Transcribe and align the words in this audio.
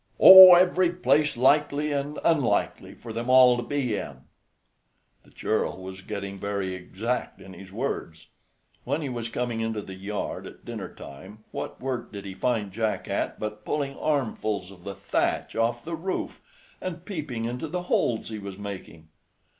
"Oh, 0.19 0.55
every 0.55 0.89
place 0.91 1.37
likely 1.37 1.91
and 1.91 2.17
unlikely 2.23 2.95
for 2.95 3.13
them 3.13 3.29
all 3.29 3.55
to 3.55 3.61
be 3.61 3.95
in." 3.95 4.21
The 5.23 5.29
churl 5.29 5.79
was 5.79 6.01
getting 6.01 6.39
very 6.39 6.73
exact 6.73 7.39
in 7.39 7.53
his 7.53 7.71
words. 7.71 8.25
When 8.83 9.03
he 9.03 9.09
was 9.09 9.29
coming 9.29 9.59
into 9.61 9.79
the 9.83 9.93
yard 9.93 10.47
at 10.47 10.65
dinner 10.65 10.91
time, 10.91 11.43
what 11.51 11.79
work 11.79 12.11
did 12.11 12.25
he 12.25 12.33
find 12.33 12.71
Jack 12.73 13.07
at 13.07 13.39
but 13.39 13.63
pulling 13.63 13.95
armfuls 13.95 14.71
of 14.71 14.85
the 14.85 14.95
thatch 14.95 15.55
off 15.55 15.85
the 15.85 15.95
roof, 15.95 16.41
and 16.81 17.05
peeping 17.05 17.45
into 17.45 17.67
the 17.67 17.83
holes 17.83 18.29
he 18.29 18.39
was 18.39 18.57
making. 18.57 19.07